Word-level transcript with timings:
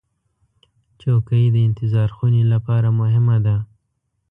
چوکۍ 1.01 1.45
د 1.53 1.57
انتظار 1.67 2.09
خونې 2.15 2.43
لپاره 2.53 2.89
مهمه 2.99 3.37
ده. 3.45 3.55